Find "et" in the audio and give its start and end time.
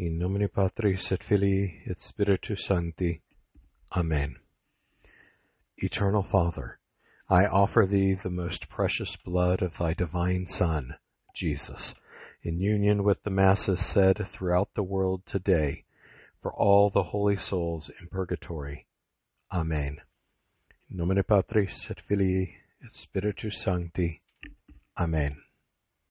1.10-1.24, 1.84-1.98, 21.90-21.98, 22.84-22.94